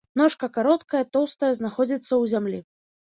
Ножка 0.19 0.47
кароткая, 0.55 1.01
тоўстая, 1.17 1.49
знаходзіцца 1.59 2.07
ў 2.07 2.23
зямлі. 2.33 2.59